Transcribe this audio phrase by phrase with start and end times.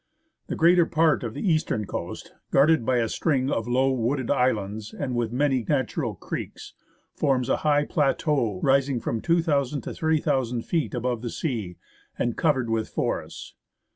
[0.47, 4.95] The greater part of the eastern coast, guarded by a string of low, wooded islands
[4.95, 6.73] and with many natural creeks,
[7.13, 11.77] forms a highland plateau rising from 2,000 to 3,000 feet above the sea
[12.17, 13.53] and covered with forests.